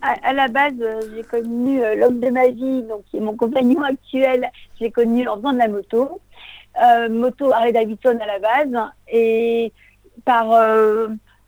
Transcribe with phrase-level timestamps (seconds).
[0.00, 3.36] À, la base, euh, j'ai connu euh, l'homme de ma vie, donc qui est mon
[3.36, 4.50] compagnon actuel,
[4.80, 6.20] j'ai connu en faisant de la moto.
[6.82, 8.90] Euh, moto Harley Davidson à la base.
[9.08, 9.72] Et
[10.24, 10.46] par,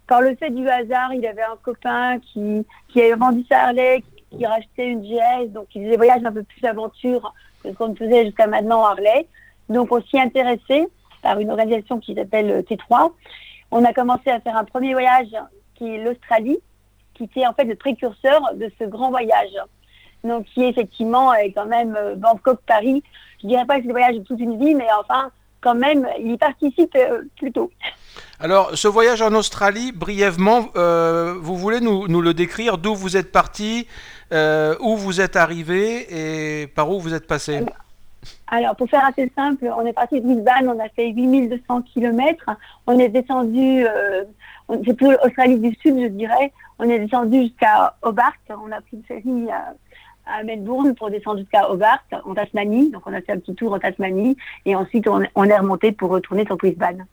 [0.07, 4.03] par le fait du hasard, il avait un copain qui, qui avait vendu sa Harley,
[4.37, 7.95] qui rachetait une GS, donc il faisait voyage un peu plus aventure que ce qu'on
[7.95, 9.27] faisait jusqu'à maintenant Harley.
[9.69, 10.87] Donc on s'y intéressait
[11.23, 13.13] par une organisation qui s'appelle T3.
[13.71, 15.35] On a commencé à faire un premier voyage
[15.75, 16.59] qui est l'Australie,
[17.15, 19.55] qui était en fait le précurseur de ce grand voyage.
[20.23, 23.03] Donc qui effectivement est quand même euh, Bangkok-Paris.
[23.43, 25.31] Je dirais pas que c'est le voyage de toute une vie, mais enfin
[25.65, 27.71] quand même, il y participe euh, plutôt.
[28.39, 33.17] Alors, ce voyage en Australie, brièvement, euh, vous voulez nous, nous le décrire D'où vous
[33.17, 33.89] êtes parti
[34.31, 37.65] Où vous êtes arrivé Et par où vous êtes passé?
[38.49, 42.51] Alors, pour faire assez simple, on est parti de Brisbane, on a fait 8200 km.
[42.87, 44.25] On est descendu, euh,
[44.87, 46.53] c'est plus Australie du Sud, je dirais.
[46.79, 48.35] On est descendu jusqu'à Hobart.
[48.51, 49.75] On a pris une ferry à,
[50.45, 52.91] Melbourne pour descendre jusqu'à Hobart, en Tasmanie.
[52.91, 54.37] Donc, on a fait un petit tour en Tasmanie.
[54.65, 57.07] Et ensuite, on, on est remonté pour retourner sur Brisbane.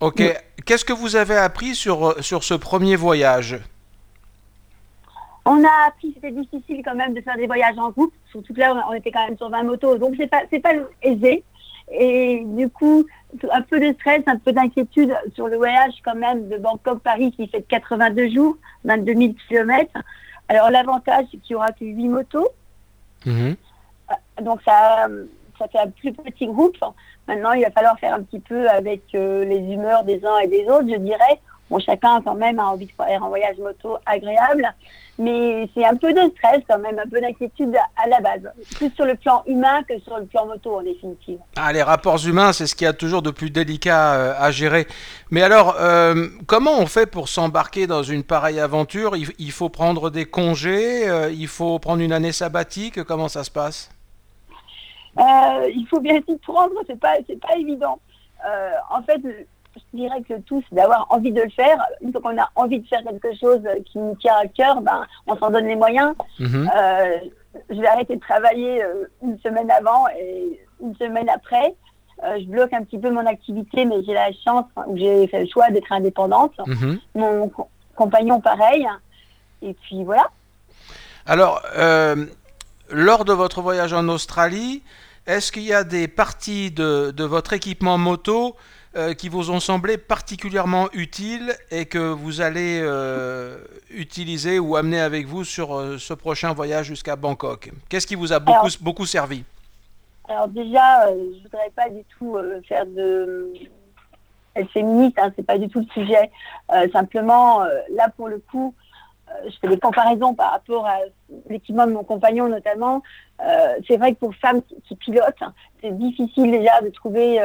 [0.00, 0.22] Ok.
[0.64, 3.58] Qu'est-ce que vous avez appris sur, sur ce premier voyage?
[5.48, 8.58] On a appris, c'était difficile quand même de faire des voyages en groupe, surtout que
[8.58, 11.44] là on était quand même sur 20 motos, donc c'est pas c'est pas aisé.
[11.92, 13.06] Et du coup,
[13.52, 17.46] un peu de stress, un peu d'inquiétude sur le voyage quand même de Bangkok-Paris qui
[17.46, 19.88] fait 82 jours, 22 000 km.
[20.48, 22.48] Alors l'avantage, c'est qu'il y aura que 8 motos.
[23.24, 23.56] Mhm.
[24.10, 25.08] Euh, donc ça,
[25.58, 26.76] ça fait un plus petit groupe.
[27.26, 30.48] Maintenant, il va falloir faire un petit peu avec euh, les humeurs des uns et
[30.48, 31.40] des autres, je dirais.
[31.68, 34.72] Bon, chacun quand même a envie de faire un voyage moto agréable,
[35.18, 38.90] mais c'est un peu de stress quand même, un peu d'inquiétude à la base, plus
[38.90, 41.38] sur le plan humain que sur le plan moto en définitive.
[41.56, 44.52] Ah, les rapports humains, c'est ce qu'il y a toujours de plus délicat euh, à
[44.52, 44.86] gérer.
[45.32, 49.16] Mais alors, euh, comment on fait pour s'embarquer dans une pareille aventure?
[49.16, 53.50] Il, faut prendre des congés, euh, il faut prendre une année sabbatique, comment ça se
[53.50, 53.90] passe?
[55.18, 57.98] Il faut bien s'y prendre, c'est pas, pas évident.
[58.90, 59.20] en fait,
[59.76, 61.78] je dirais que le tout, c'est d'avoir envie de le faire.
[62.00, 65.06] Une fois qu'on a envie de faire quelque chose qui nous tient à cœur, ben,
[65.26, 66.14] on s'en donne les moyens.
[66.38, 66.70] Mhm.
[66.74, 67.18] Euh,
[67.70, 71.74] je vais arrêter de travailler euh, une semaine avant et une semaine après.
[72.24, 75.40] Euh, je bloque un petit peu mon activité, mais j'ai la chance, ou j'ai fait
[75.40, 76.52] le choix d'être indépendante.
[76.66, 76.98] Mhm.
[77.14, 77.52] Mon
[77.94, 78.86] compagnon, pareil.
[79.62, 80.28] Et puis voilà.
[81.26, 81.62] Alors,
[82.90, 84.82] lors de votre voyage en Australie,
[85.26, 88.54] est-ce qu'il y a des parties de, de votre équipement moto
[88.96, 93.58] euh, qui vous ont semblé particulièrement utiles et que vous allez euh,
[93.90, 98.32] utiliser ou amener avec vous sur euh, ce prochain voyage jusqu'à Bangkok Qu'est-ce qui vous
[98.32, 99.44] a beaucoup, beaucoup servi?
[100.30, 103.52] Alors déjà, je ne voudrais pas du tout faire de
[104.54, 106.30] être féministe, hein, c'est pas du tout le sujet.
[106.90, 108.72] simplement, là pour le coup,
[109.44, 111.00] je fais des comparaisons par rapport à
[111.50, 113.02] l'équipement de mon compagnon notamment.
[113.86, 115.44] c'est vrai que pour femmes qui pilotent,
[115.82, 117.38] c'est difficile déjà de trouver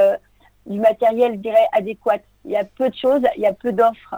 [0.66, 2.20] du matériel, je dirais, adéquat.
[2.46, 4.16] Il y a peu de choses, il y a peu d'offres.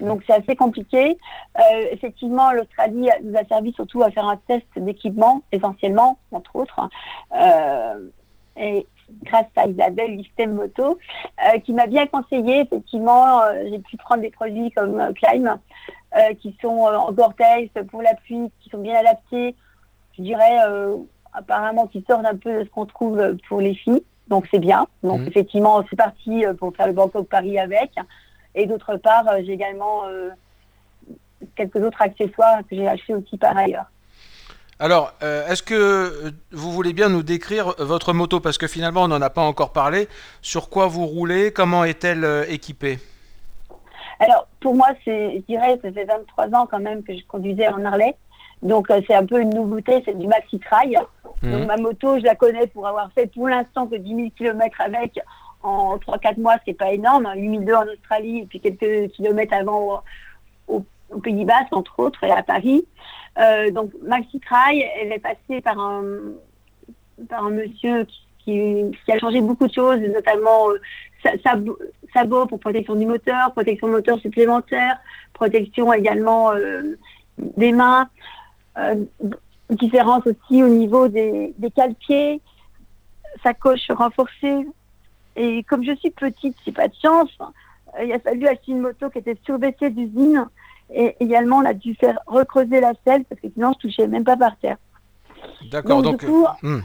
[0.00, 1.18] Donc c'est assez compliqué.
[1.58, 6.88] Euh, effectivement, l'Australie nous a servi surtout à faire un test d'équipement, essentiellement, entre autres.
[7.34, 8.08] Euh,
[8.56, 8.86] et
[9.24, 10.98] grâce à Isabelle Listem Moto,
[11.46, 12.60] euh, qui m'a bien conseillé.
[12.60, 15.58] Effectivement, j'ai pu prendre des produits comme Climb,
[16.40, 19.54] qui sont en Gore-Tex pour la pluie, qui sont bien adaptés.
[20.16, 20.58] Je dirais,
[21.32, 24.02] apparemment, qui sortent un peu de ce qu'on trouve pour les filles.
[24.30, 24.86] Donc c'est bien.
[25.02, 25.28] Donc mhm.
[25.28, 27.90] effectivement, c'est parti euh, pour faire le Bangkok Paris avec.
[28.54, 30.30] Et d'autre part, euh, j'ai également euh,
[31.56, 33.86] quelques autres accessoires que j'ai achetés aussi par ailleurs.
[34.82, 38.40] Alors, est-ce que vous voulez bien nous décrire votre moto?
[38.40, 40.08] Parce que finalement, on n'en a pas encore parlé.
[40.40, 41.52] Sur quoi vous roulez?
[41.52, 42.98] Comment est-elle équipée?
[44.20, 47.84] Alors, pour moi, je dirais, ça fait 23 ans quand même que je conduisais en
[47.84, 48.16] Harley.
[48.62, 50.98] Donc euh, c'est un peu une nouveauté, c'est du maxi trail.
[51.42, 51.52] Mhm.
[51.52, 54.80] Donc ma moto, je la connais pour avoir fait pour l'instant que 10 000 km
[54.80, 55.18] avec
[55.62, 57.30] en 3-4 mois, c'est pas énorme.
[57.34, 60.02] 8002 en Australie et puis quelques kilomètres avant
[60.68, 60.84] au,
[61.24, 62.86] Pays Bas, entre autres, et à Paris.
[63.38, 66.04] Euh, donc maxi trail, elle est passée par un,
[67.28, 68.06] par un monsieur
[68.38, 71.36] qui, qui, a changé beaucoup de choses, notamment euh,
[72.14, 74.98] sabot pour protection du moteur, protection moteur supplémentaire,
[75.32, 76.96] protection également euh,
[77.38, 78.08] des mains.
[78.80, 79.04] Euh,
[79.70, 82.40] différence aussi au niveau des, des calpiers,
[83.42, 84.66] sacoche renforcée.
[85.36, 88.80] Et comme je suis petite, c'est pas de chance, euh, il a fallu acheter une
[88.80, 90.46] moto qui était surbaissée d'usine.
[90.92, 94.24] Et également, on a dû faire recreuser la selle parce que sinon, je touchais même
[94.24, 94.76] pas par terre.
[95.70, 96.24] D'accord, donc.
[96.24, 96.80] coup, hmm.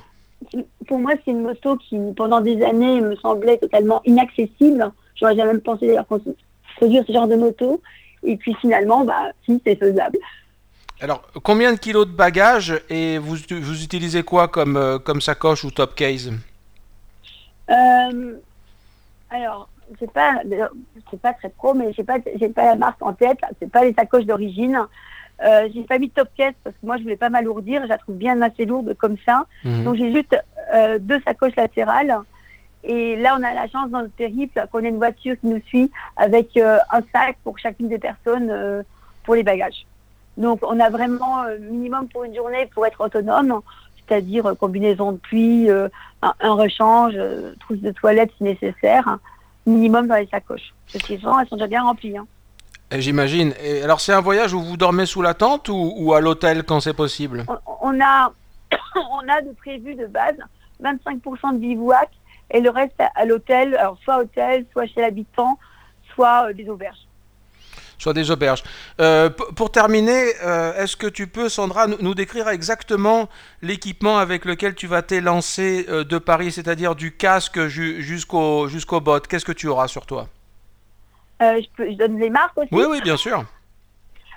[0.88, 4.92] pour moi, c'est une moto qui, pendant des années, me semblait totalement inaccessible.
[5.16, 7.82] J'aurais jamais pensé d'ailleurs produire ce genre de moto.
[8.24, 10.20] Et puis finalement, bah, si, c'est faisable.
[11.02, 15.66] Alors, combien de kilos de bagages et vous, vous utilisez quoi comme, euh, comme sacoche
[15.66, 16.32] ou top case
[17.70, 18.34] euh,
[19.30, 19.68] Alors,
[20.00, 20.42] c'est pas,
[21.12, 23.40] c'est pas très pro, mais j'ai pas, j'ai pas la marque en tête.
[23.60, 24.80] C'est pas les sacoches d'origine.
[25.46, 27.82] Euh, j'ai pas mis de top case parce que moi je voulais pas m'alourdir.
[27.84, 29.46] Je la trouve bien assez lourde comme ça.
[29.66, 29.84] Mhm.
[29.84, 30.36] Donc j'ai juste
[30.74, 32.18] euh, deux sacoches latérales.
[32.86, 35.62] Et là, on a la chance dans le périple qu'on ait une voiture qui nous
[35.66, 38.86] suit avec un sac pour chacune des personnes
[39.24, 39.88] pour les bagages.
[40.38, 43.62] Donc, on a vraiment minimum pour une journée pour être autonome,
[43.96, 45.70] c'est-à-dire combinaison de pluie,
[46.22, 47.16] un, rechange,
[47.62, 49.18] trousse de toilette si nécessaire,
[49.66, 50.74] minimum dans les sacoches.
[50.92, 52.18] Parce qu'ils sont, elles sont déjà bien remplies.
[52.18, 52.28] Hein.
[52.92, 53.54] J'imagine.
[53.84, 56.94] alors, c'est un voyage où vous dormez sous la tente ou, à l'hôtel quand c'est
[56.94, 57.46] possible?
[57.82, 58.32] On, a,
[58.96, 60.36] on a de prévu de base
[60.84, 62.10] 25% de bivouac
[62.52, 65.58] et le reste à, l'hôtel, alors soit hôtel, soit chez l'habitant,
[66.14, 67.05] soit euh, des auberges.
[67.98, 68.64] Soit des auberges.
[69.00, 73.30] Euh, pour terminer, euh, est-ce que tu peux, Sandra, nous, décrire exactement
[73.62, 79.46] l'équipement avec lequel tu vas t'élancer de Paris, c'est-à-dire du casque jusqu'au jusqu'au bottes Qu'est-ce
[79.46, 80.28] que tu auras sur toi?
[81.42, 82.70] Je, peux, je donne les marques aussi?
[82.72, 83.44] Oui, oui, bien sûr.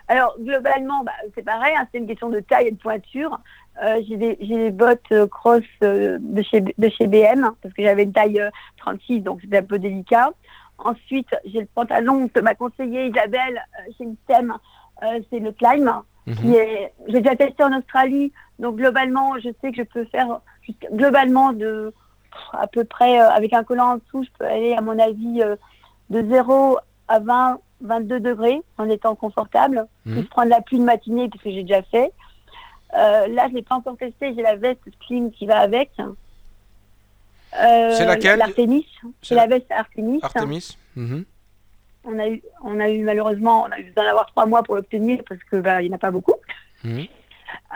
[0.09, 3.39] Alors, globalement, bah, c'est pareil, hein, c'est une question de taille et de pointure.
[3.83, 7.83] Euh, j'ai des, bottes euh, cross euh, de, chez, de chez BM, hein, parce que
[7.83, 8.43] j'avais une taille
[8.79, 10.31] 36, donc c'était un peu délicat.
[10.79, 13.65] Ensuite, j'ai le pantalon que m'a conseillé Isabelle
[13.97, 14.57] chez System,
[15.31, 15.91] c'est le Climb.
[16.27, 16.35] Mhm.
[16.35, 20.41] qui est, j'ai déjà testé en Australie, donc globalement, je sais que je peux faire
[20.93, 21.95] globalement de
[22.53, 25.41] à peu près avec un collant en dessous, je peux aller à mon avis
[26.11, 26.79] de 0
[27.09, 29.87] à 20 22 degrés en étant confortable.
[30.05, 30.17] Mmh.
[30.17, 32.13] Je prends de la pluie de matinée parce que j'ai déjà fait.
[32.97, 34.35] Euh, là, je l'ai pas encore testé.
[34.35, 35.91] J'ai la veste clean qui va avec.
[37.59, 38.43] Euh, c'est laquelle.
[39.23, 39.47] C'est la...
[39.47, 40.21] veste Artemis.
[40.23, 40.79] Artemis.
[40.97, 41.25] Mhm.
[42.05, 44.77] On a eu, on a eu malheureusement, on a eu besoin d'avoir trois mois pour
[44.77, 46.35] l'obtenir parce que bah, il n'y en a pas beaucoup.
[46.85, 47.07] Mhm.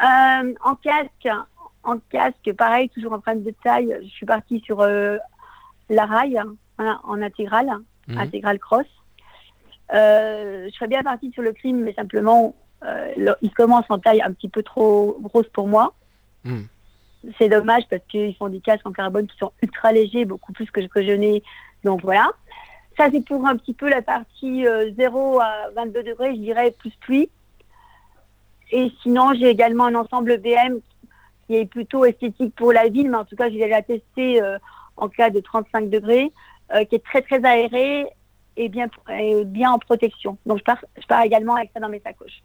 [0.04, 1.28] Euh, en casque,
[1.82, 3.96] en casque, pareil, toujours en train de taille.
[4.02, 7.70] Je suis partie sur la rail hein, en intégrale,
[8.08, 8.18] mhm.
[8.18, 8.86] intégrale cross.
[9.94, 14.22] Euh, je serais bien partie sur le crime, mais simplement, euh, il commence en taille
[14.22, 15.94] un petit peu trop grosse pour moi.
[17.38, 20.70] C'est dommage parce qu'ils font des casques en carbone qui sont ultra légers, beaucoup plus
[20.70, 21.42] que, que je n'ai.
[21.84, 22.30] Donc voilà.
[22.96, 26.70] Ça, c'est pour un petit peu la partie 0 euh, à 22 degrés, je dirais,
[26.72, 27.30] plus pluie.
[28.70, 30.80] Et sinon, j'ai également un ensemble BM
[31.46, 34.40] qui est plutôt esthétique pour la ville, mais en tout cas, je vais la tester
[34.96, 36.32] en cas de 35 degrés,
[36.88, 38.06] qui est très, très aéré
[38.56, 38.88] et bien,
[39.44, 40.38] bien en protection.
[40.46, 42.42] Donc je pars, je pars également avec ça dans mes sacoches.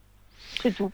[0.61, 0.91] C'est tout.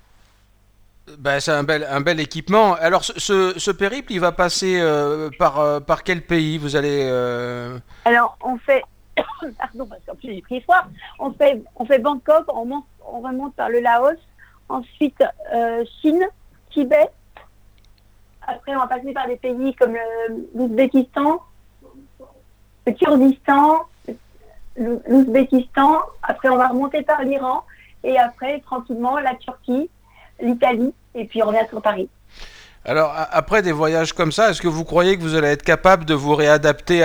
[1.18, 2.76] Ben, c'est un bel, un bel équipement.
[2.76, 6.58] Alors, ce, ce périple, il va passer euh, par, euh, par quel pays?
[6.58, 7.08] Vous allez.
[7.10, 8.84] Euh, Alors, on fait.
[9.58, 10.86] Pardon, parce qu'en plus j'ai pris froid.
[11.20, 14.18] On fait, on fait Bangkok, on, monte, on remonte par le Laos,
[14.70, 15.24] ensuite
[16.02, 16.26] Chine,
[16.72, 17.10] Tibet.
[18.48, 19.96] Après, on va passer par des pays comme
[20.56, 21.42] l'Ouzbékistan,
[22.88, 23.86] le Kurdistan,
[24.78, 27.64] l'Ouzbékistan, après on va remonter par l'Iran,
[28.04, 29.90] et après tranquillement la Turquie,
[30.44, 32.10] l'Italie, et puis on revient sur Paris.
[32.86, 36.04] Alors, après des voyages comme ça, est-ce que vous croyez que vous allez être capable
[36.04, 37.02] de vous réadapter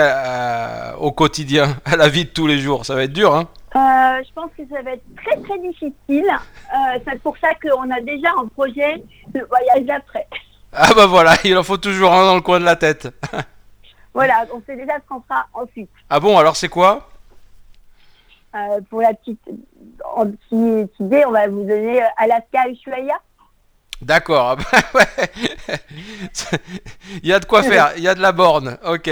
[0.99, 2.85] au quotidien, à la vie de tous les jours?
[2.85, 3.49] Ça va être dur, hein?
[3.76, 6.26] Euh, Je pense que ça va être très très difficile.
[6.75, 10.26] Euh, c'est pour ça qu'on a déjà un projet de voyage d'après.
[10.73, 13.09] Ah bah voilà, il en faut toujours un dans le coin de la tête.
[14.14, 15.90] voilà, on sait déjà ce qu'on fera ensuite.
[16.11, 17.09] Ah bon, alors c'est quoi?
[18.54, 19.40] Euh, pour la petite,
[21.00, 23.21] idée, on va vous donner Alaska Ushuaia.
[24.09, 24.57] D'accord.
[27.23, 27.93] il y a de quoi faire.
[27.99, 28.79] Il y a de la borne.
[28.87, 29.11] Ok.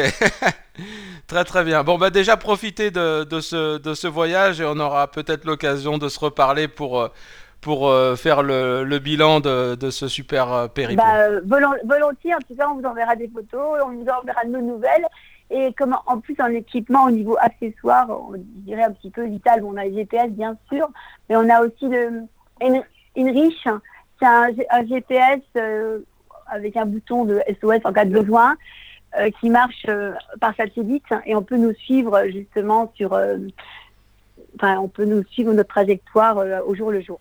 [1.27, 1.85] très très bien.
[1.85, 5.99] Bon bah déjà profitez de, de, ce, de ce voyage et on aura peut-être l'occasion
[5.99, 7.09] de se reparler pour euh,
[7.61, 11.03] pour faire le, le, bilan de, de, ce super périple.
[11.03, 11.41] Bah,
[11.85, 15.05] volontiers, en tout cas, on vous enverra des photos, on vous enverra nos nouvelles.
[15.51, 19.65] Et comme en plus en équipement au niveau accessoire, on dirait un petit peu vital,
[19.65, 20.89] on a les GPS bien sûr,
[21.29, 22.23] mais on a aussi le
[23.17, 23.67] Inrich,
[24.19, 26.01] c'est un, GPS euh,
[26.47, 28.57] avec un bouton de SOS en cas de besoin
[29.19, 33.13] euh, qui marche euh, par satellite et on peut nous suivre justement sur,
[34.55, 37.21] enfin on peut nous suivre notre trajectoire au jour le jour.